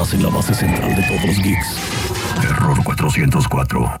[0.00, 1.76] Estás en la base central de todos los geeks.
[2.44, 4.00] Error 404.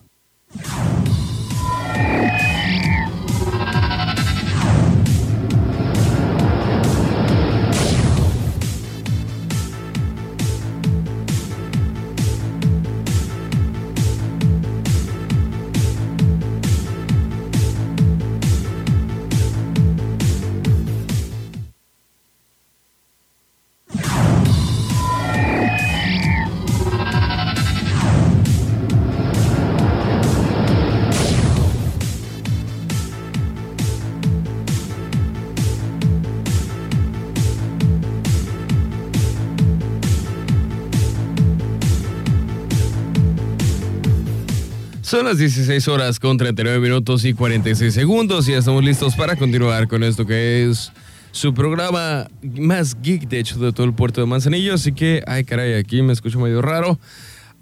[45.08, 49.36] Son las 16 horas con 39 minutos y 46 segundos y ya estamos listos para
[49.36, 50.92] continuar con esto que es
[51.30, 54.74] su programa más geek, de hecho, de todo el puerto de Manzanillo.
[54.74, 56.98] Así que, ay caray, aquí me escucho medio raro.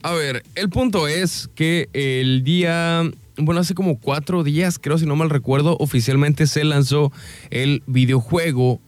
[0.02, 5.06] A ver, el punto es que el día, bueno, hace como cuatro días, creo si
[5.06, 7.12] no mal recuerdo, oficialmente se lanzó
[7.50, 8.80] el videojuego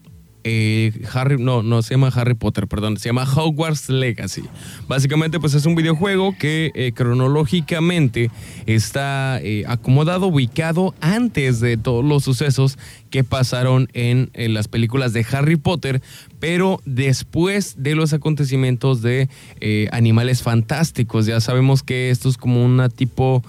[0.45, 4.45] eh, Harry, no, no se llama Harry Potter, perdón, se llama Hogwarts Legacy.
[4.87, 8.31] Básicamente, pues es un videojuego que eh, cronológicamente
[8.67, 12.79] está eh, acomodado, ubicado antes de todos los sucesos
[13.11, 16.03] que pasaron en, las películas de Harry Potter,
[16.39, 19.29] pero después de los acontecimientos de
[19.93, 21.27] Animales Fantásticos.
[21.27, 23.43] Ya sabemos que esto es como una tipo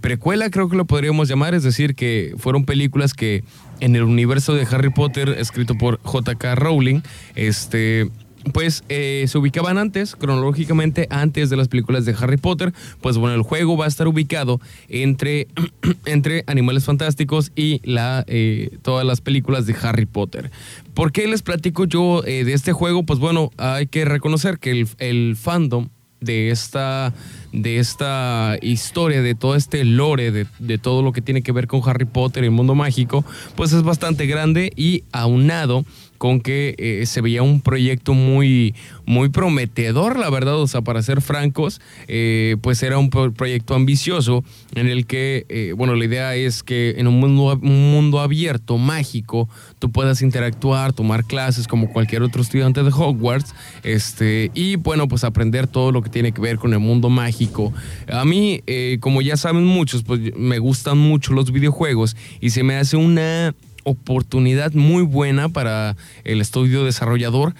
[0.00, 3.44] precuela, creo que lo podríamos llamar, es decir, que fueron películas que
[3.80, 6.54] en el universo de Harry Potter, escrito por J.K.
[6.54, 7.00] Rowling,
[7.34, 8.10] este,
[8.52, 12.72] pues eh, se ubicaban antes, cronológicamente antes de las películas de Harry Potter.
[13.00, 15.48] Pues bueno, el juego va a estar ubicado entre,
[16.06, 20.50] entre Animales Fantásticos y la, eh, todas las películas de Harry Potter.
[20.94, 23.04] ¿Por qué les platico yo eh, de este juego?
[23.04, 25.88] Pues bueno, hay que reconocer que el, el fandom
[26.20, 27.12] de esta,
[27.52, 31.82] de esta historia, de todo este lore, de, todo lo que tiene que ver con
[31.88, 33.24] Harry Potter y el mundo mágico,
[33.56, 35.84] pues es bastante grande y aunado
[36.18, 38.74] con que eh, se veía un proyecto muy,
[39.06, 44.44] muy prometedor, la verdad, o sea, para ser francos, eh, pues era un proyecto ambicioso
[44.74, 48.76] en el que, eh, bueno, la idea es que en un mundo, un mundo abierto,
[48.76, 49.48] mágico,
[49.78, 53.54] tú puedas interactuar, tomar clases como cualquier otro estudiante de Hogwarts,
[53.84, 57.72] este, y bueno, pues aprender todo lo que tiene que ver con el mundo mágico.
[58.10, 58.62] A mí,
[59.00, 63.54] como ya saben muchos, pues me gustan mucho los videojuegos y se me hace una
[63.88, 67.54] oportunidad muy buena para el estudio desarrollador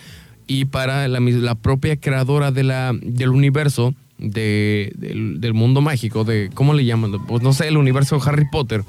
[0.46, 6.84] y para la, propia creadora de la, del universo del, mundo mágico, de, ¿cómo le
[6.84, 7.26] llaman?
[7.26, 8.84] Pues no sé, el universo Harry Potter,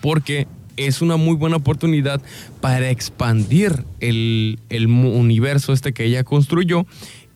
[0.00, 0.46] porque
[0.76, 2.20] es una muy buena oportunidad
[2.60, 6.86] para expandir el, el universo este que ella construyó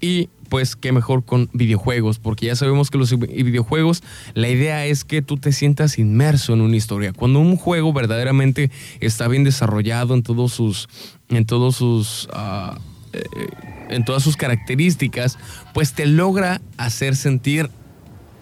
[0.00, 4.03] y pues qué mejor con videojuegos, porque ya sabemos que los videojuegos,
[4.34, 7.15] la idea es que tú te sientas inmerso en una historia.
[7.15, 10.89] Cuando un juego verdaderamente está bien desarrollado en todos sus,
[11.31, 12.78] en todos sus, ah,
[13.12, 13.22] eh,
[13.89, 15.39] en todas sus características,
[15.72, 17.71] pues te logra hacer sentir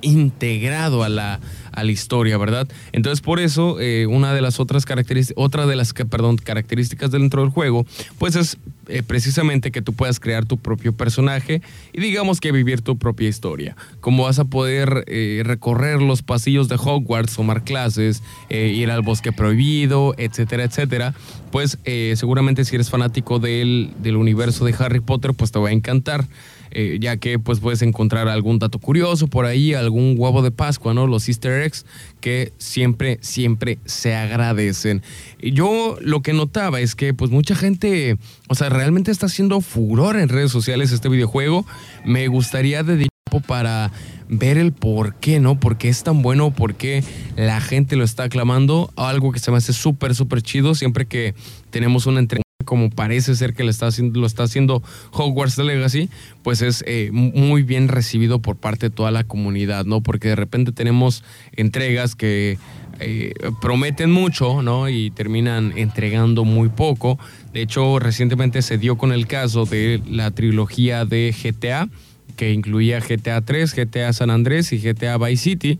[0.01, 1.41] integrado a la,
[1.73, 2.69] a la historia, ¿verdad?
[2.93, 7.43] Entonces, por eso, eh, una de las otras características, otra de las perdón, características dentro
[7.43, 7.87] del juego,
[8.19, 12.81] pues es eh, precisamente que tú puedas crear tu propio personaje y digamos que vivir
[12.81, 13.77] tu propia historia.
[14.01, 19.33] Cómo vas a poder eh, recorrer los pasillos de Hogwarts, tomar clases, ir al bosque
[19.33, 21.15] prohibido, etcétera, etcétera.
[21.53, 25.73] Pues seguramente si eres fanático del, del universo de Harry Potter, pues te va a
[25.73, 26.27] encantar.
[26.71, 30.95] Eh, ya que pues puedes encontrar algún dato curioso por ahí, algún huevo de Pascua,
[30.95, 31.07] ¿no?
[31.07, 31.87] Los easter eggs
[32.21, 35.03] que siempre, siempre se agradecen.
[35.41, 38.19] Yo lo que notaba es que pues mucha gente,
[38.49, 41.67] o sea, realmente está haciendo furor en redes sociales este videojuego.
[42.05, 43.09] Me gustaría dedicar
[43.47, 43.93] para
[44.29, 45.61] ver el por qué, ¿no?
[45.61, 46.51] ¿Por qué es tan bueno?
[46.51, 47.05] ¿Por qué
[47.37, 48.91] la gente lo está aclamando?
[48.97, 51.35] Algo que se me hace súper, súper chido siempre que
[51.71, 56.11] tenemos una entrevista como parece ser que lo está haciendo, Hogwarts Legacy,
[56.43, 60.03] pues es eh, muy bien recibido por parte de toda la comunidad, ¿no?
[60.03, 61.25] Porque de repente tenemos
[61.57, 62.59] entregas que
[63.01, 63.33] eh,
[63.63, 64.91] prometen mucho, ¿no?
[64.91, 67.19] Y terminan entregando muy poco.
[67.55, 71.89] De hecho, recientemente se dio con el caso de la trilogía de GTA,
[72.37, 75.79] que incluía GTA 3, GTA San Andrés y GTA Vice City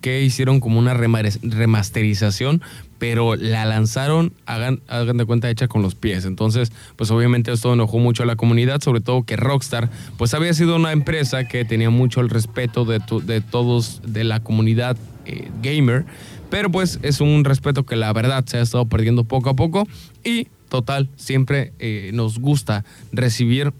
[0.00, 2.62] que hicieron como una remasterización,
[3.00, 6.26] pero la lanzaron, hagan, hagan de cuenta, hecha con los pies.
[6.26, 10.52] Entonces, pues obviamente esto enojó mucho a la comunidad, sobre todo que Rockstar, pues había
[10.52, 15.50] sido una empresa que tenía mucho el respeto de, de todos, de la comunidad eh,
[15.62, 16.04] gamer,
[16.50, 19.88] pero pues es un respeto que la verdad se ha estado perdiendo poco a poco
[20.22, 23.72] y total, siempre eh, nos gusta recibir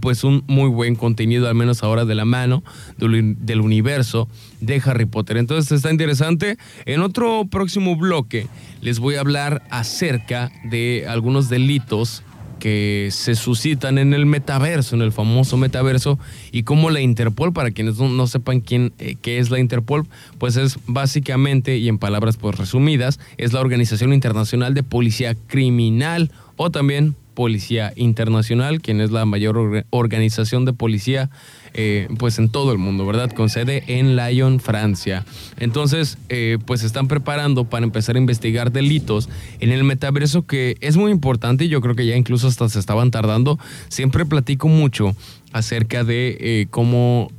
[0.00, 2.62] pues un muy buen contenido, al menos ahora de la mano
[2.98, 4.28] del, universo
[4.60, 5.36] de Harry Potter.
[5.36, 6.56] Entonces está interesante.
[6.84, 8.46] En otro próximo bloque
[8.80, 12.22] les voy a hablar acerca de algunos delitos
[12.60, 16.18] que se suscitan en el metaverso, en el famoso metaverso,
[16.52, 20.06] y cómo la Interpol, para quienes no, sepan quién, eh, qué es la Interpol,
[20.38, 26.30] pues es básicamente, y en palabras pues resumidas, es la Organización Internacional de Policía Criminal
[26.56, 31.30] o también Policía Internacional, quien es la mayor organización de policía
[31.72, 33.30] eh, pues en todo el mundo, ¿verdad?
[33.30, 35.24] Con sede en Lyon, Francia.
[35.58, 40.98] Entonces, eh, pues están preparando para empezar a investigar delitos en el metaverso que es
[40.98, 43.58] muy importante y yo creo que ya incluso hasta se estaban tardando.
[43.88, 45.16] Siempre platico mucho
[45.50, 47.32] acerca de eh, cómo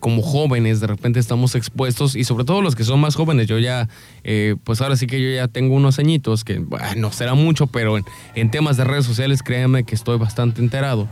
[0.00, 3.58] como jóvenes de repente estamos expuestos y sobre todo los que son más jóvenes, yo
[3.58, 3.88] ya,
[4.64, 7.96] pues ahora sí que yo ya tengo unos añitos, que bueno, no será mucho, pero
[8.34, 11.08] en, temas de redes sociales créanme que estoy bastante enterado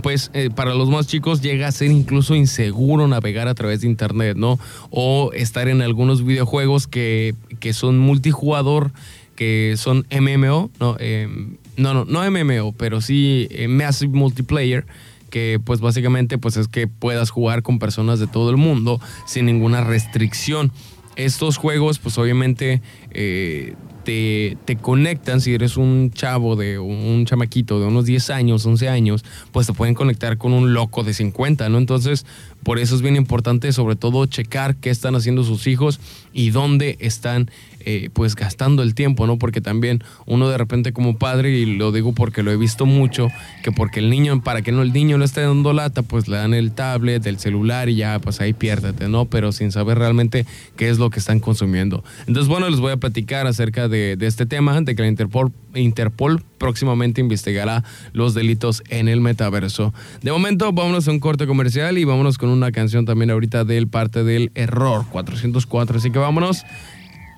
[0.00, 3.88] pues eh, para los más chicos llega a ser incluso inseguro navegar a través de
[3.88, 4.58] internet, ¿no?
[4.90, 7.34] O estar en algunos videojuegos que,
[7.72, 8.92] son multijugador,
[9.36, 10.96] que son MMO, ¿no?
[10.98, 14.86] Em, no, no, no MMO, pero sí eh, Massive Multiplayer
[15.32, 19.46] que pues básicamente pues es que puedas jugar con personas de todo el mundo sin
[19.46, 20.70] ninguna restricción.
[21.16, 23.74] Estos juegos pues obviamente eh,
[24.04, 29.24] te, conectan, si eres un chavo de un chamaquito de unos 10 años, 11 años,
[29.52, 31.78] pues te pueden conectar con un loco de 50, ¿no?
[31.78, 32.26] Entonces,
[32.62, 36.00] por eso es bien importante sobre todo checar qué están haciendo sus hijos
[36.32, 37.50] y dónde están
[37.84, 39.38] eh, pues gastando el tiempo, ¿no?
[39.38, 43.28] Porque también uno de repente como padre, y lo digo porque lo he visto mucho,
[43.64, 46.36] que porque el niño, para que no el niño le esté dando lata, pues le
[46.36, 49.24] dan el tablet, el celular y ya, pues ahí piérdete, ¿no?
[49.24, 52.04] Pero sin saber realmente qué es lo que están consumiendo.
[52.26, 56.44] Entonces, bueno, les voy a platicar acerca de, este tema, de que la Interpol, Interpol
[56.62, 57.82] próximamente investigará
[58.12, 59.92] los delitos en el metaverso.
[60.22, 63.88] De momento, vámonos a un corte comercial y vámonos con una canción también ahorita del
[63.88, 65.98] parte del error 404.
[65.98, 66.64] Así que vámonos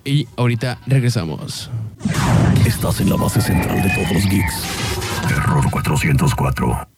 [0.04, 1.70] y ahorita regresamos.
[2.66, 4.54] Estás en la base central de todos los geeks.
[5.30, 6.88] Error 404.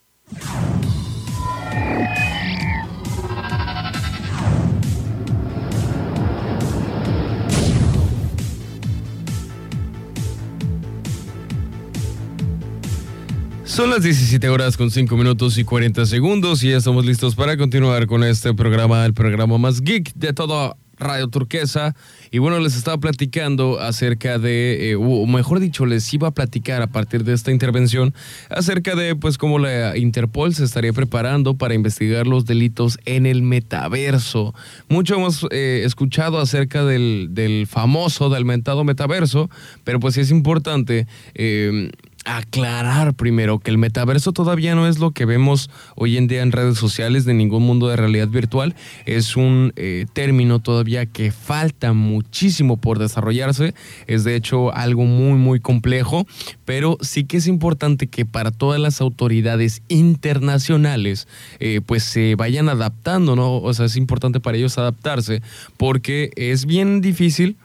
[13.76, 17.58] Son las 17 horas con 5 minutos y 40 segundos y ya estamos listos para
[17.58, 21.94] continuar con este programa, el programa más geek de toda Radio Turquesa.
[22.30, 26.80] Y bueno, les estaba platicando acerca de, eh, o mejor dicho, les iba a platicar
[26.80, 28.14] a partir de esta intervención
[28.48, 33.42] acerca de, pues, cómo la Interpol se estaría preparando para investigar los delitos en el
[33.42, 34.54] metaverso.
[34.88, 39.50] Mucho hemos eh, escuchado acerca del, famoso, del mentado metaverso,
[39.84, 41.06] pero pues sí es importante.
[41.34, 41.90] Eh,
[42.26, 46.50] aclarar primero que el metaverso todavía no es lo que vemos hoy en día en
[46.50, 48.74] redes sociales de ningún mundo de realidad virtual.
[49.06, 53.74] Es un eh, término todavía que falta muchísimo por desarrollarse.
[54.08, 56.26] Es de hecho algo muy, muy complejo,
[56.64, 61.28] pero sí que es importante que para todas las autoridades internacionales
[61.60, 63.58] eh, pues se vayan adaptando, ¿no?
[63.58, 65.42] O sea, es importante para ellos adaptarse
[65.76, 67.56] porque es bien difícil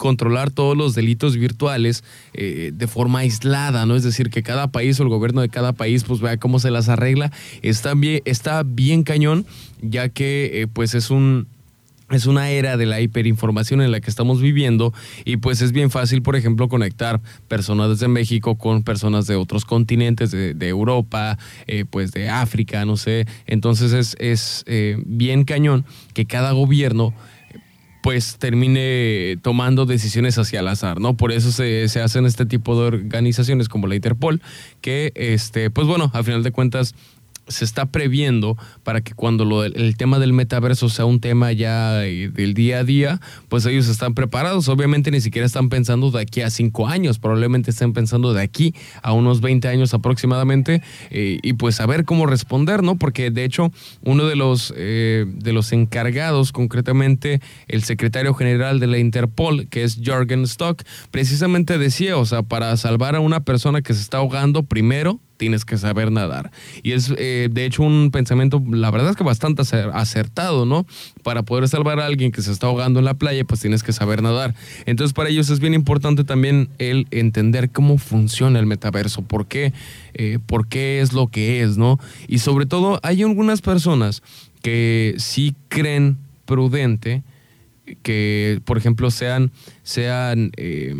[0.00, 3.96] controlar todos los delitos virtuales eh, de forma aislada, ¿no?
[3.96, 6.70] Es decir, que cada país o el gobierno de cada país pues vea cómo se
[6.70, 7.30] las arregla.
[7.60, 9.44] Está bien, está bien cañón,
[9.82, 11.48] ya que eh, pues es un
[12.10, 14.92] es una era de la hiperinformación en la que estamos viviendo
[15.24, 19.66] y pues es bien fácil, por ejemplo, conectar personas desde México con personas de otros
[19.66, 23.26] continentes, de, Europa, eh, pues de África, no sé.
[23.46, 24.64] Entonces es, es
[25.06, 27.14] bien cañón que cada gobierno
[28.02, 31.16] pues termine tomando decisiones hacia el azar, ¿no?
[31.16, 34.40] Por eso se, se, hacen este tipo de organizaciones como la Interpol,
[34.80, 36.94] que, este, pues bueno, a final de cuentas
[37.50, 42.04] se está previendo para que cuando lo, el tema del metaverso sea un tema ya
[42.04, 44.68] eh, del día a día, pues ellos están preparados.
[44.68, 48.74] Obviamente ni siquiera están pensando de aquí a cinco años, probablemente estén pensando de aquí
[49.02, 52.96] a unos 20 años aproximadamente eh, y pues saber cómo responder, ¿no?
[52.96, 58.86] Porque de hecho uno de los, eh, de los encargados, concretamente el secretario general de
[58.86, 63.82] la Interpol, que es Jorgen Stock, precisamente decía, o sea, para salvar a una persona
[63.82, 66.50] que se está ahogando, primero tienes que saber nadar.
[66.82, 69.62] Y es, eh, de hecho, un pensamiento, la verdad es que bastante
[69.94, 70.86] acertado, ¿no?
[71.22, 73.94] Para poder salvar a alguien que se está ahogando en la playa, pues tienes que
[73.94, 74.54] saber nadar.
[74.84, 79.72] Entonces, para ellos es bien importante también el entender cómo funciona el metaverso, por qué,
[80.12, 81.98] eh, por qué es lo que es, ¿no?
[82.28, 84.22] Y sobre todo, hay algunas personas
[84.60, 87.22] que sí creen prudente
[88.02, 89.52] que, por ejemplo, sean,
[89.84, 90.94] sean eh,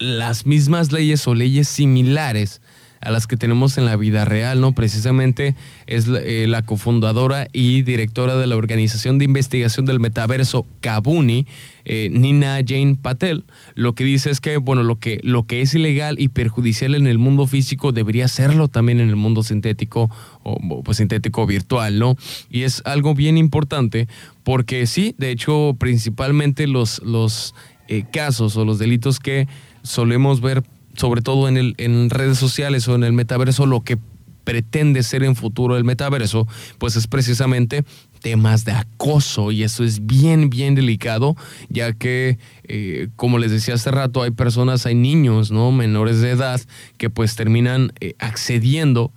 [0.00, 2.60] las mismas leyes o leyes similares
[3.00, 4.72] a las que tenemos en la vida real, ¿no?
[4.72, 11.46] Precisamente es la, eh, cofundadora y directora de la Organización de Investigación del Metaverso, Kabuni,
[11.86, 15.74] eh, Nina Jane Patel, lo que dice es que, bueno, lo que, lo que es
[15.74, 20.10] ilegal y perjudicial en el mundo físico debería serlo también en el mundo sintético
[20.42, 22.16] o pues, sintético virtual, ¿no?
[22.50, 24.08] Y es algo bien importante
[24.44, 27.54] porque sí, de hecho, principalmente los, los
[27.88, 29.48] eh, casos o los delitos que
[29.82, 30.62] solemos ver,
[30.96, 33.98] sobre todo en, el, en redes sociales o en el metaverso, lo que
[34.44, 37.84] pretende ser en futuro el metaverso, pues es precisamente
[38.20, 41.36] temas de acoso y eso es bien, bien delicado,
[41.68, 45.72] ya que, eh, como les decía hace rato, hay personas, hay niños, ¿no?
[45.72, 46.60] Menores de edad
[46.98, 49.12] que pues terminan eh, accediendo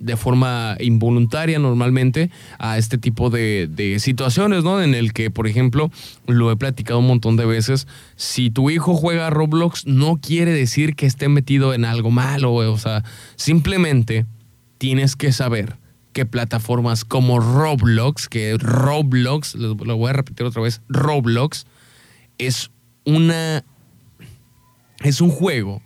[0.00, 4.82] de forma involuntaria normalmente a este tipo de, situaciones, ¿no?
[4.82, 5.90] En el que, por ejemplo,
[6.26, 10.96] lo he platicado un montón de veces, si tu hijo juega Roblox no quiere decir
[10.96, 13.04] que esté metido en algo malo, o sea,
[13.36, 14.26] simplemente
[14.78, 15.76] tienes que saber
[16.12, 21.66] que plataformas como Roblox, que Roblox, lo voy a repetir otra vez, Roblox
[22.38, 22.70] es
[23.04, 23.64] una
[25.02, 25.82] es un juego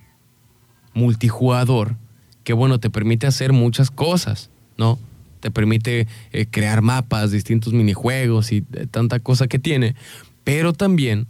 [0.94, 1.96] multijugador
[2.44, 4.98] que bueno, te permite hacer muchas cosas, ¿no?
[5.40, 9.96] Te permite eh, crear mapas, distintos minijuegos y eh, tanta cosa que tiene,
[10.44, 11.26] pero también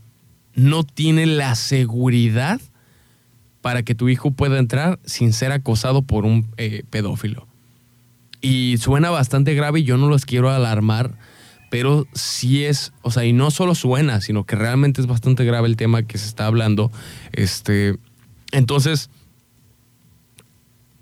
[0.54, 2.60] no tiene la seguridad
[3.60, 7.46] para que tu hijo pueda entrar sin ser acosado por un eh, pedófilo.
[8.40, 11.16] Y suena bastante grave y yo no los quiero alarmar,
[11.70, 15.66] pero sí es, o sea, y no solo suena, sino que realmente es bastante grave
[15.66, 16.92] el tema que se está hablando.
[17.32, 17.96] Este,
[18.52, 19.08] entonces,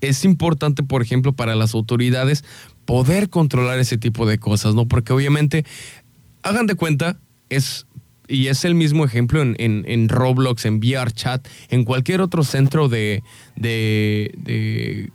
[0.03, 2.43] es importante, por ejemplo, para las autoridades
[2.85, 4.87] poder controlar ese tipo de cosas, ¿no?
[4.87, 5.65] Porque obviamente,
[6.43, 7.17] hagan de cuenta,
[7.49, 7.85] es
[8.27, 13.21] y es el mismo ejemplo en, en, Roblox, en VRChat, en cualquier otro centro de,
[13.55, 15.11] de,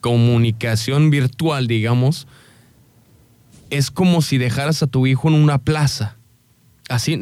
[0.00, 2.26] comunicación virtual, digamos,
[3.70, 6.18] es como si dejaras a tu hijo en una plaza.
[6.90, 7.18] Así,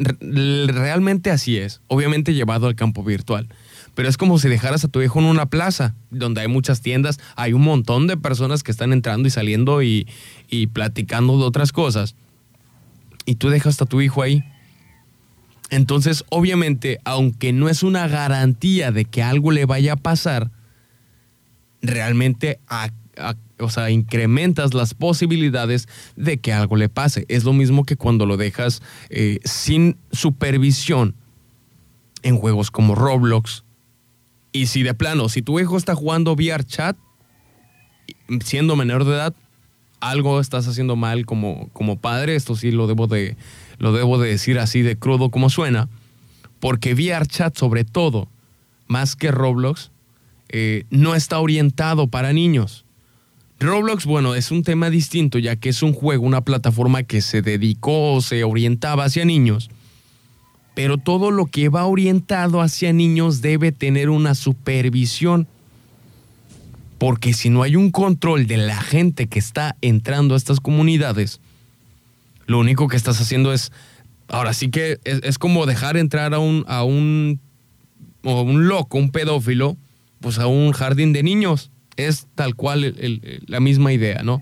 [0.67, 3.47] realmente así es, obviamente llevado al campo virtual.
[3.95, 7.19] Pero es como si dejaras a tu hijo en una plaza, donde hay muchas tiendas,
[7.35, 10.07] hay un montón de personas que están entrando y saliendo y,
[10.49, 12.15] y platicando de otras cosas.
[13.25, 14.43] Y tú dejas a tu hijo ahí.
[15.69, 20.51] Entonces, obviamente, aunque no es una garantía de que algo le vaya a pasar,
[21.81, 22.59] realmente
[23.59, 27.25] o sea, incrementas las posibilidades de que algo le pase.
[27.27, 31.15] Es lo mismo que cuando lo dejas eh, sin supervisión
[32.23, 33.63] en juegos como Roblox.
[34.53, 36.95] Y si de plano, si tu hijo está jugando VR chat,
[38.43, 39.35] siendo menor de edad,
[39.99, 42.35] algo estás haciendo mal como, como padre.
[42.35, 43.35] Esto sí lo debo, de,
[43.79, 45.89] lo debo de decir así de crudo como suena.
[46.59, 48.29] Porque VR chat, sobre todo,
[48.87, 49.91] más que Roblox,
[50.49, 52.85] eh, no está orientado para niños.
[53.59, 57.41] Roblox, bueno, es un tema distinto ya que es un juego, una plataforma que se
[57.41, 59.69] dedicó o se orientaba hacia niños.
[60.73, 65.47] Pero todo lo que va orientado hacia niños debe tener una supervisión.
[66.97, 71.41] Porque si no hay un control de la gente que está entrando a estas comunidades,
[72.45, 73.71] lo único que estás haciendo es,
[74.27, 77.39] ahora sí que es, como dejar entrar a un, a un,
[78.23, 79.77] un loco, un pedófilo,
[80.21, 81.71] pues a un jardín de niños.
[81.97, 82.95] Es tal cual
[83.45, 84.41] la misma idea, ¿no?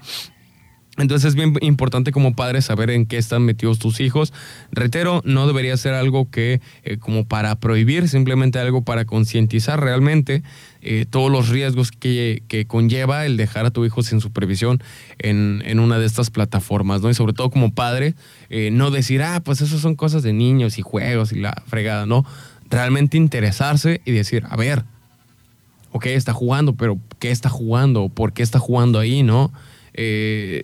[0.97, 4.33] Entonces es bien importante como padre saber en qué están metidos tus hijos.
[4.71, 10.43] Reitero, no debería ser algo que eh, como para prohibir, simplemente algo para concientizar realmente
[10.81, 14.83] eh, todos los riesgos que, conlleva el dejar a tu hijo sin supervisión
[15.17, 17.09] en, una de estas plataformas, ¿no?
[17.09, 18.13] Y sobre todo como padre,
[18.49, 22.05] eh, no decir, ah, pues eso son cosas de niños y juegos y la fregada,
[22.05, 22.25] ¿no?
[22.69, 24.83] Realmente interesarse y decir, a ver,
[25.91, 28.09] ok, está jugando, pero ¿qué está jugando?
[28.09, 29.53] ¿Por qué está jugando ahí, no?
[29.93, 30.63] Eh,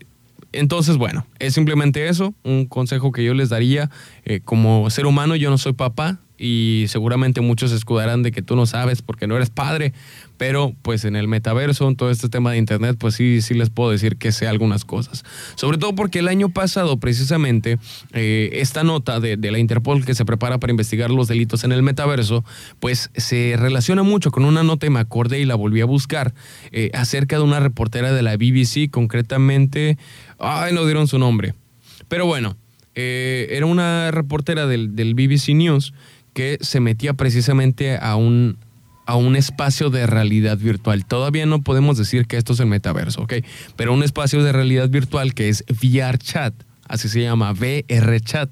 [0.51, 3.89] entonces, bueno, es simplemente eso, un consejo que yo les daría.
[4.25, 8.55] Eh, como ser humano, yo no soy papá y seguramente muchos escudarán de que tú
[8.55, 9.93] no sabes porque no eres padre,
[10.37, 13.69] pero pues en el metaverso, en todo este tema de internet, pues sí, sí les
[13.69, 15.25] puedo decir que sé algunas cosas.
[15.55, 17.79] Sobre todo porque el año pasado, precisamente,
[18.13, 21.81] eh, esta nota de, la Interpol que se prepara para investigar los delitos en el
[21.81, 22.43] metaverso,
[22.79, 26.33] pues se relaciona mucho con una nota y me acordé y la volví a buscar
[26.71, 29.97] eh, acerca de una reportera de la BBC, concretamente,
[30.37, 31.53] ay, no dieron su nombre,
[32.07, 32.55] pero bueno.
[32.99, 35.93] Eh, era una reportera del, del BBC News
[36.37, 38.59] que se metía precisamente a un,
[39.07, 41.03] a un espacio de realidad virtual.
[41.03, 43.33] Todavía no podemos decir que esto es el metaverso, ¿ok?
[43.75, 46.53] Pero un espacio de realidad virtual que es VR Chat,
[46.87, 48.51] así se llama, VR Chat,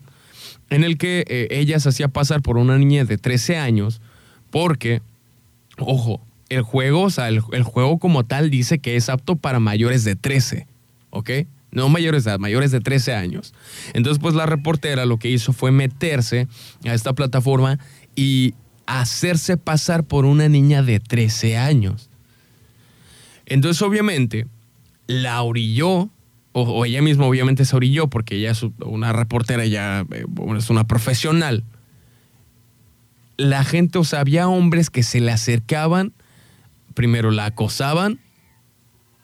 [0.71, 4.01] en el que eh, ella se hacía pasar por una niña de 13 años
[4.49, 5.03] porque,
[5.77, 9.59] ojo, el juego, o sea, el, el juego como tal dice que es apto para
[9.59, 10.65] mayores de 13,
[11.11, 11.29] ¿ok?
[11.75, 13.53] No mayores de edad, mayores de 13 años.
[13.93, 16.47] Entonces, pues la reportera lo que hizo fue meterse
[16.85, 17.77] a esta plataforma
[18.15, 18.55] y
[18.87, 22.09] hacerse pasar por una niña de 13 años.
[23.45, 24.47] Entonces, obviamente,
[25.07, 26.09] la orilló,
[26.53, 30.25] o, ella misma obviamente se orilló, porque ella es una reportera, ya eh,
[30.57, 31.63] es una profesional.
[33.37, 36.13] La gente, o sea, había hombres que se le acercaban,
[36.93, 38.19] primero la acosaban,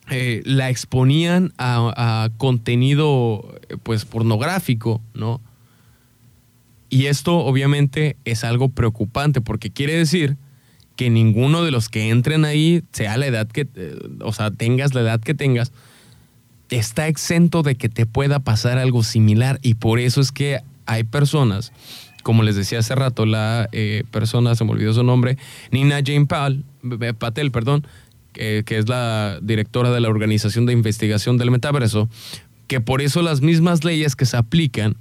[0.10, 5.42] eh, la exponían a, contenido pues pornográfico, ¿no?
[6.90, 10.36] Y esto obviamente es algo preocupante porque quiere decir
[10.98, 14.94] que ninguno de los que entren ahí, sea la edad que, eh, o sea, tengas
[14.94, 15.72] la edad que tengas,
[16.70, 19.60] está exento de que te pueda pasar algo similar.
[19.62, 21.72] Y por eso es que hay personas,
[22.24, 25.38] como les decía hace rato, la eh, persona, se me olvidó su nombre,
[25.72, 27.88] Nina Jane Patel, perdón,
[28.34, 32.10] que es la directora de la Organización de Investigación del Metaverso,
[32.72, 34.96] que por eso las mismas leyes que se aplican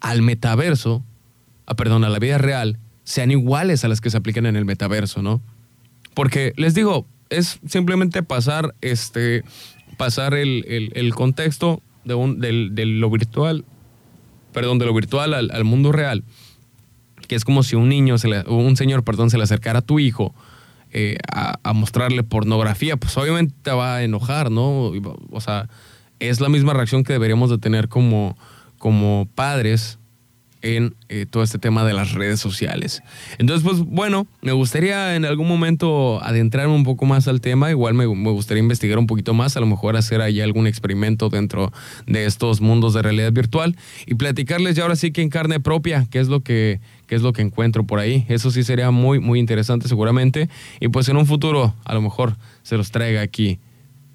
[0.00, 1.04] al metaverso,
[1.66, 4.64] a, perdón, a la vida real, sean iguales a las que se aplican en el
[4.64, 5.42] metaverso, ¿no?
[6.14, 9.44] Porque les digo, es simplemente pasar, este,
[9.98, 13.66] pasar el, contexto de, un, lo virtual,
[14.52, 16.24] perdón, de lo virtual al, mundo real,
[17.28, 19.98] que es como si un niño, se un señor, perdón, se le acercara a tu
[19.98, 20.34] hijo
[20.98, 24.92] eh, a, mostrarle pornografía, pues obviamente te va a enojar, ¿no?
[25.30, 25.68] O sea,
[26.20, 28.34] es la misma reacción que deberíamos de tener como,
[28.78, 29.98] como padres
[30.62, 33.02] en eh, todo este tema de las redes sociales.
[33.38, 37.94] Entonces, pues bueno, me gustaría en algún momento adentrarme un poco más al tema, igual
[37.94, 41.72] me, gustaría investigar un poquito más, a lo mejor hacer ahí algún experimento dentro
[42.06, 46.06] de estos mundos de realidad virtual y platicarles ya ahora sí que en carne propia
[46.10, 48.24] qué es lo que, qué es lo que encuentro por ahí.
[48.28, 50.48] Eso sí sería muy, muy interesante seguramente
[50.80, 53.58] y pues en un futuro a lo mejor se los traiga aquí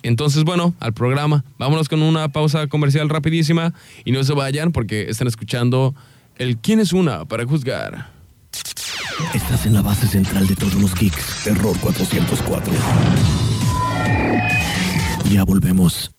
[0.03, 1.43] entonces, bueno, al programa.
[1.57, 5.95] Vámonos con una pausa comercial rapidísima y no se vayan porque están escuchando
[6.37, 8.09] el quién es una para juzgar.
[9.33, 11.47] Estás en la base central de todos los geeks.
[11.47, 12.73] Error 404.
[15.29, 16.11] Ya volvemos.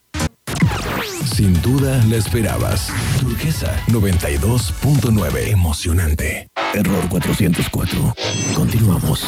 [1.35, 2.89] Sin duda la esperabas.
[3.21, 5.49] Turquesa 92.9.
[5.49, 6.49] Emocionante.
[6.75, 8.15] Error 404.
[8.55, 9.25] Continuamos.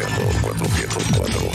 [0.00, 1.50] Error 404.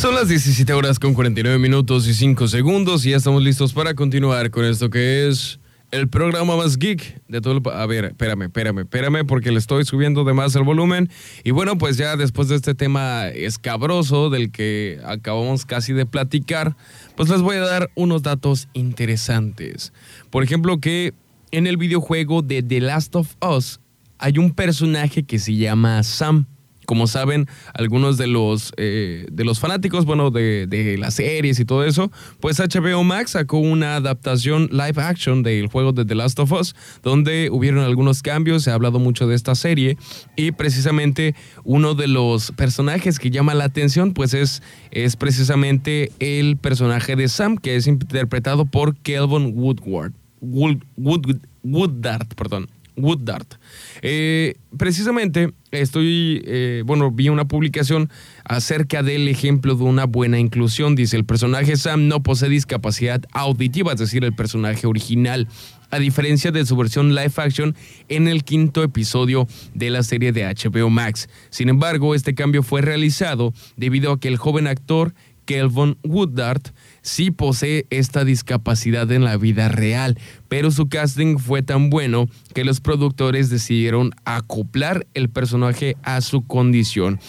[0.00, 3.92] Son las 17 horas con 49 minutos y 5 segundos y ya estamos listos para
[3.92, 5.60] continuar con esto que es
[5.90, 7.62] el programa más geek de todo el...
[7.70, 11.10] A ver, espérame, espérame, espérame porque le estoy subiendo de más el volumen.
[11.44, 16.76] Y bueno, pues ya después de este tema escabroso del que acabamos casi de platicar,
[17.14, 19.92] pues les voy a dar unos datos interesantes.
[20.30, 21.12] Por ejemplo, que
[21.50, 23.80] en el videojuego de The Last of Us
[24.16, 26.46] hay un personaje que se llama Sam.
[26.90, 31.64] Como saben, algunos de los, eh, de los fanáticos, bueno, de, de, las series y
[31.64, 36.40] todo eso, pues HBO Max sacó una adaptación live action del juego de The Last
[36.40, 36.74] of Us,
[37.04, 39.98] donde hubieron algunos cambios, se ha hablado mucho de esta serie
[40.34, 46.56] y precisamente uno de los personajes que llama la atención, pues es, es precisamente el
[46.56, 50.12] personaje de Sam, que es interpretado por Kelvin Woodward.
[50.40, 52.66] Wood, Wood, Wooddart, perdón.
[53.02, 53.54] Wooddart.
[54.02, 58.10] Eh, precisamente estoy, eh, bueno, vi una publicación
[58.44, 60.94] acerca del ejemplo de una buena inclusión.
[60.94, 65.48] Dice, el personaje Sam no posee discapacidad auditiva, es decir, el personaje original,
[65.90, 67.74] a diferencia de su versión live action
[68.08, 71.28] en el quinto episodio de la serie de HBO Max.
[71.50, 75.14] Sin embargo, este cambio fue realizado debido a que el joven actor
[75.46, 76.68] Kelvin Wooddart
[77.02, 82.64] sí posee esta discapacidad en la vida real, pero su casting fue tan bueno que
[82.64, 87.20] los productores decidieron acoplar el personaje a su condición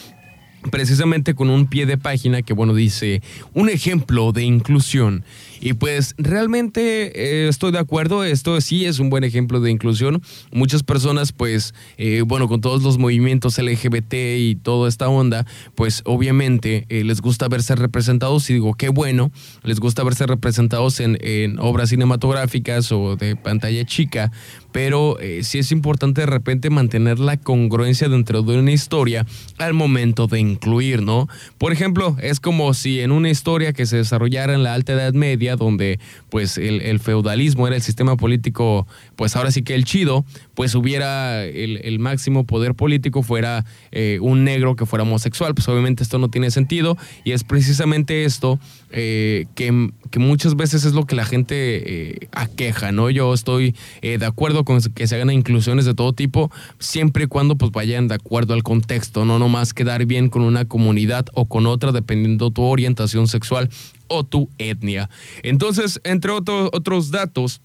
[0.70, 3.22] precisamente con un pie de página que, bueno, dice
[3.54, 5.24] un ejemplo de inclusión.
[5.64, 10.24] Y pues realmente eh, estoy de acuerdo, esto sí es un buen ejemplo de inclusión.
[10.52, 15.46] Muchas personas, pues, eh, bueno, con todos los movimientos LGBT y toda esta onda,
[15.76, 21.00] pues obviamente eh, les gusta verse representados y digo, qué bueno, les gusta verse representados
[21.00, 24.32] en, en obras cinematográficas o de pantalla chica,
[24.72, 30.28] pero sí es importante de repente mantener la congruencia dentro de una historia al momento
[30.28, 31.28] de incluir, ¿no?
[31.58, 35.14] Por ejemplo, es como si en una historia que se desarrollara en la Alta Edad
[35.14, 40.26] Media, donde pues el, feudalismo era el sistema político, pues ahora sí que el chido,
[40.54, 46.04] pues hubiera el, máximo poder político fuera eh, un negro que fuera homosexual, pues obviamente
[46.04, 48.60] esto no tiene sentido y es precisamente esto
[48.92, 49.72] eh, que,
[50.20, 53.10] muchas veces es lo que la gente aqueja, ¿no?
[53.10, 57.56] Yo estoy de acuerdo con que se hagan inclusiones de todo tipo, siempre y cuando
[57.56, 61.66] pues vayan de acuerdo al contexto, no nomás quedar bien con una comunidad o con
[61.66, 63.70] otra dependiendo tu orientación sexual
[64.08, 65.10] o tu etnia.
[65.44, 67.62] Entonces, entre otros datos,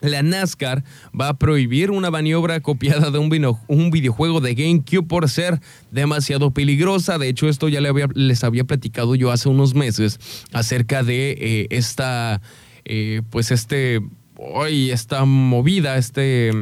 [0.00, 0.84] la NASCAR
[1.18, 7.18] va a prohibir una maniobra copiada de un, videojuego de GameCube por ser demasiado peligrosa.
[7.18, 10.18] De hecho, esto ya les había platicado yo hace unos meses
[10.52, 12.40] acerca de eh, esta,
[12.84, 14.00] eh, pues este
[14.38, 16.52] hoy esta movida, este,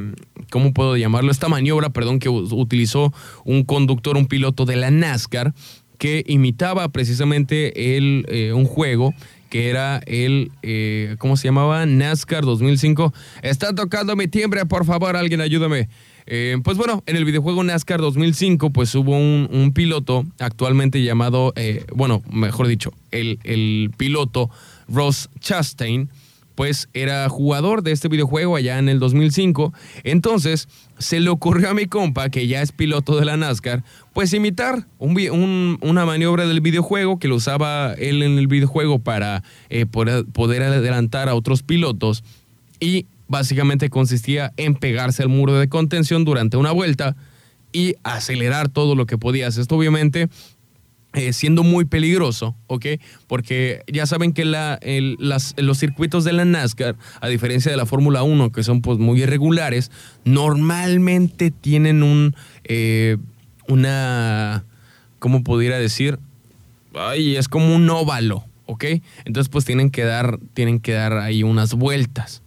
[0.51, 1.31] ¿cómo puedo llamarlo?
[1.31, 3.12] Esta maniobra, perdón, que utilizó
[3.44, 5.53] un conductor, un piloto de la NASCAR,
[5.99, 9.14] que imitaba precisamente el, eh, un juego
[9.59, 11.87] era el, eh, ¿cómo se llamaba?
[11.87, 13.12] NASCAR 2005.
[13.42, 15.88] Está tocando mi timbre, por favor, alguien ayúdame.
[16.27, 21.55] Eh, pues bueno, en el videojuego NASCAR 2005, pues hubo un, piloto actualmente llamado,
[21.95, 24.51] bueno, mejor dicho, el piloto
[24.88, 26.09] Ross Chastain,
[26.57, 29.73] pues era jugador de este videojuego allá en el 2005.
[30.03, 34.33] Entonces se le ocurrió a mi compa, que ya es piloto de la NASCAR, pues
[34.33, 40.62] imitar una maniobra del videojuego que lo usaba él en el videojuego para eh, poder
[40.62, 42.25] adelantar a otros pilotos.
[42.81, 47.16] Y básicamente consistía en pegarse al muro de contención durante una vuelta
[47.73, 49.59] y acelerar todo lo que podías.
[49.59, 50.29] Esto obviamente
[51.17, 52.85] eh, siendo muy peligroso, ¿ok?
[53.27, 58.53] Porque ya saben que los circuitos de la NASCAR, a diferencia de la Fórmula 1,
[58.53, 59.91] que son pues muy irregulares,
[60.27, 63.17] normalmente tienen un, eh,
[63.67, 64.67] una,
[65.19, 66.19] ¿cómo pudiera decir?
[66.95, 68.85] Ay, es como un óvalo, ¿ok?
[69.25, 72.43] Entonces pues tienen que dar, tienen que dar ahí unas vueltas,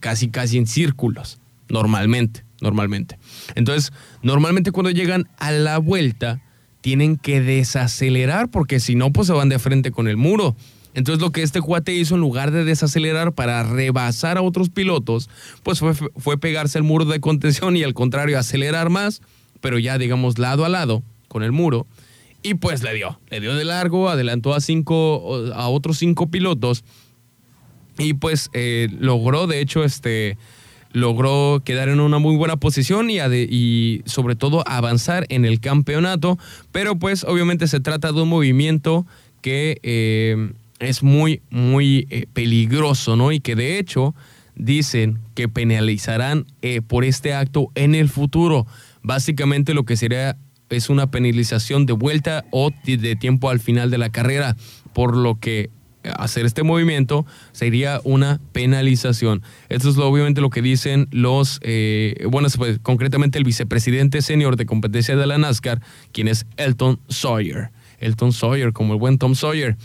[0.00, 3.18] casi casi en círculos, normalmente, normalmente.
[3.54, 6.40] Entonces, normalmente cuando llegan a la vuelta,
[6.86, 10.54] tienen que desacelerar porque si no, pues se van de frente con el muro.
[10.94, 15.28] Entonces lo que este cuate hizo en lugar de desacelerar para rebasar a otros pilotos,
[15.64, 19.20] pues fue, fue pegarse al muro de contención y al contrario acelerar más,
[19.60, 21.88] pero ya digamos lado a lado con el muro.
[22.44, 26.84] Y pues le dio, le dio de largo, adelantó a, cinco, a otros cinco pilotos
[27.98, 30.38] y pues eh, logró de hecho este
[30.92, 36.38] logró quedar en una muy buena posición y, sobre todo avanzar en el campeonato,
[36.72, 39.06] pero pues obviamente se trata de un movimiento
[39.42, 43.32] que eh, es muy, muy eh, peligroso, ¿no?
[43.32, 44.14] Y que de hecho
[44.54, 48.66] dicen que penalizarán eh, por este acto en el futuro.
[49.02, 50.36] Básicamente lo que sería
[50.70, 54.56] es una penalización de vuelta o de tiempo al final de la carrera,
[54.92, 55.70] por lo que
[56.16, 59.42] hacer este movimiento sería una penalización.
[59.68, 62.48] Esto es obviamente lo que dicen los, eh, bueno,
[62.82, 67.70] concretamente el vicepresidente senior de competencia de la NASCAR, quien es Elton Sawyer.
[67.98, 69.76] Elton Sawyer, como el buen Tom Sawyer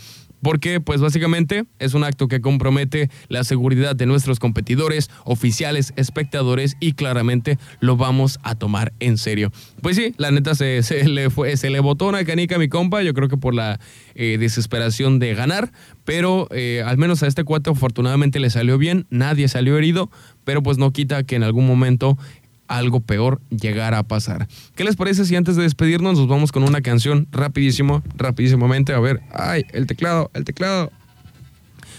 [0.42, 6.76] porque pues básicamente es un acto que compromete la seguridad de nuestros competidores, oficiales, espectadores
[6.80, 9.52] y claramente lo vamos a tomar en serio.
[9.80, 13.28] Pues sí, la neta se, le, fue, botó una canica a mi compa, yo creo
[13.28, 13.80] que por la
[14.14, 15.72] eh, desesperación de ganar,
[16.04, 20.10] pero eh, al menos a este cuate afortunadamente le salió bien, nadie salió herido,
[20.44, 22.18] pero pues no quita que en algún momento
[22.68, 24.48] algo peor llegara a pasar.
[24.74, 28.92] ¿Qué les parece si antes de despedirnos nos vamos con una canción rapidísimo, rapidísimamente?
[28.94, 30.90] A ver, ay, el teclado, el teclado.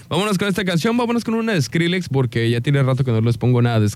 [0.09, 3.21] Vámonos con esta canción, vámonos con una de Skrillex, porque ya tiene rato que no
[3.21, 3.89] les pongo nada de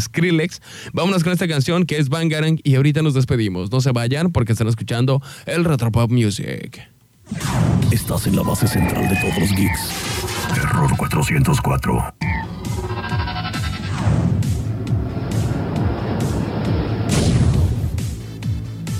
[0.00, 0.62] Skrillex.
[0.92, 3.70] Vámonos con esta canción que es Bangarang y ahorita nos despedimos.
[3.70, 6.80] No se vayan porque están escuchando el Retropop Music.
[7.90, 9.90] Estás en la base central de todos los geeks.
[10.56, 12.14] Error 404.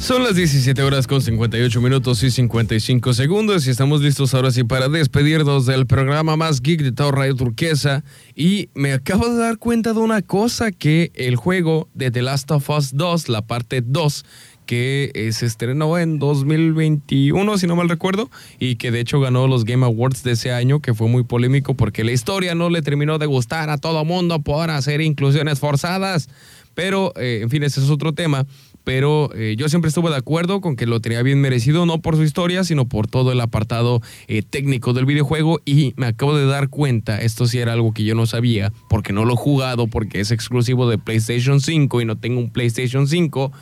[0.04, 4.62] Son las 17 horas con 58 minutos y 55 segundos y estamos listos ahora sí
[4.62, 8.04] para despedirnos del programa más geek de todo Radio Turquesa.
[8.36, 12.50] Y me acabo de dar cuenta de una cosa, que el juego de The Last
[12.50, 14.26] of Us 2, la parte 2,
[14.66, 19.46] que eh, se estrenó en 2021, si no mal recuerdo, y que de hecho ganó
[19.48, 22.82] los Game Awards de ese año, que fue muy polémico porque la historia no le
[22.82, 26.28] terminó de gustar a todo mundo por hacer inclusiones forzadas.
[26.74, 28.46] Pero, eh, en fin, ese es otro tema
[28.84, 32.16] pero eh, yo siempre estuve de acuerdo con que lo tenía bien merecido, no por
[32.16, 36.46] su historia, sino por todo el apartado eh, técnico del videojuego y me acabo de
[36.46, 39.86] dar cuenta, esto sí era algo que yo no sabía, porque no lo he jugado,
[39.88, 43.52] porque es exclusivo de PlayStation 5 y no tengo un PlayStation 5,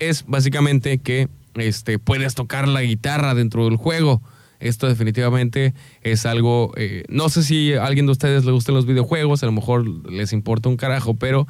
[0.00, 4.22] es básicamente que este, puedes tocar la guitarra dentro del juego.
[4.58, 8.86] Esto definitivamente es algo, eh, no sé si a alguien de ustedes le gustan los
[8.86, 11.46] videojuegos, a lo mejor les importa un carajo, pero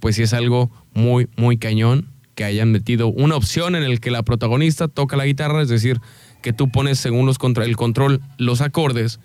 [0.00, 2.08] pues sí es algo muy, muy cañón
[2.40, 6.00] que hayan metido una opción en el que la protagonista toca la guitarra, es decir,
[6.40, 9.20] que tú pones según los contra el control los acordes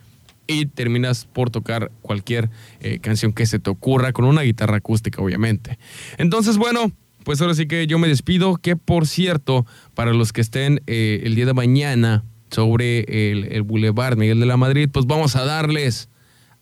[0.48, 2.50] y terminas por tocar cualquier
[2.82, 5.80] eh, canción que se te ocurra con una guitarra acústica, obviamente.
[6.18, 6.92] Entonces, bueno,
[7.24, 11.22] pues ahora sí que yo me despido, que por cierto, para los que estén eh,
[11.24, 15.46] el día de mañana sobre el, el Boulevard Miguel de la Madrid, pues vamos a
[15.46, 16.10] darles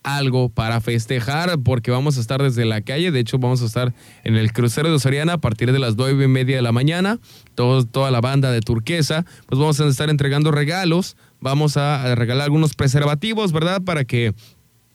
[0.04, 3.10] algo para festejar porque vamos a estar desde la calle.
[3.10, 6.24] De hecho, vamos a estar en el crucero de Soriana a partir de las nueve
[6.24, 7.18] y media de la mañana.
[7.54, 11.16] toda la banda de Turquesa, pues vamos a estar entregando regalos.
[11.40, 13.82] Vamos a regalar algunos preservativos, ¿verdad?
[13.82, 14.34] Para que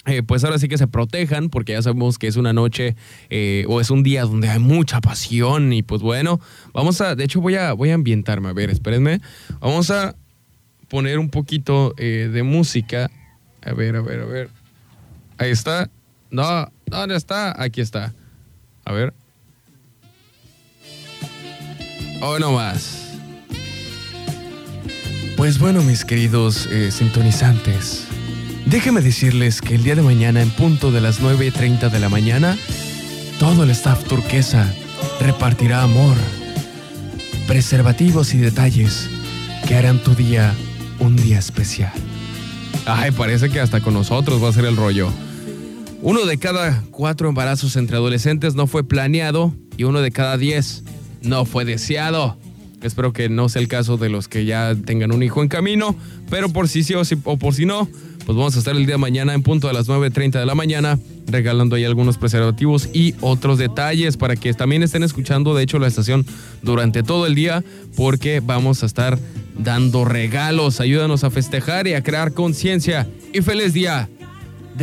[0.05, 2.95] eh, pues ahora sí que se protejan, porque ya sabemos que es una noche
[3.29, 5.73] eh, o es un día donde hay mucha pasión.
[5.73, 6.39] Y pues bueno,
[6.73, 9.21] vamos a, de hecho voy a, voy a ambientarme, a ver, espérenme.
[9.59, 10.15] Vamos a
[10.87, 13.11] poner un poquito eh, de música.
[13.61, 14.58] A ver, a ver, a ver.
[15.39, 15.89] Ahí está.
[16.29, 17.59] No, ¿dónde está?
[17.61, 18.13] Aquí está.
[18.83, 19.13] A ver.
[22.21, 23.15] Oh, no más.
[25.37, 28.05] Pues bueno, mis queridos eh, sintonizantes,
[28.65, 32.57] déjenme decirles que el día de mañana, en punto de las 9.30 de la mañana,
[33.39, 34.69] todo el staff turquesa
[35.21, 36.17] repartirá amor,
[37.47, 39.09] preservativos y detalles
[39.65, 40.53] que harán tu día
[40.99, 41.93] un día especial.
[42.85, 45.09] Ay, parece que hasta con nosotros va a ser el rollo.
[46.01, 50.83] Uno de cada cuatro embarazos entre adolescentes no fue planeado y uno de cada diez
[51.21, 52.37] no fue deseado.
[52.81, 55.97] Espero que no sea el caso de los que ya tengan un hijo en camino,
[56.29, 57.89] pero por si sí o, o por si no,
[58.25, 60.55] pues vamos a estar el día de mañana en punto a las 9.30 de la
[60.55, 65.79] mañana regalando ahí algunos preservativos y otros detalles para que también estén escuchando, de hecho,
[65.79, 66.25] la estación
[66.61, 67.61] durante todo el día
[67.97, 69.19] porque vamos a estar
[69.57, 70.79] dando regalos.
[70.79, 73.09] Ayúdanos a festejar y a crear conciencia.
[73.33, 74.09] Y feliz día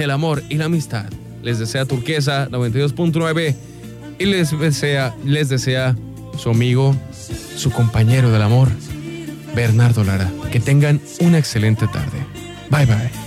[0.02, 1.06] del amor y la amistad.
[1.42, 3.54] Les desea Turquesa 92.9
[4.18, 5.96] y les desea, les desea
[6.38, 6.96] su amigo,
[7.56, 8.68] su compañero del amor,
[9.54, 10.30] Bernardo Lara.
[10.50, 12.18] Que tengan una excelente tarde.
[12.70, 13.25] Bye bye.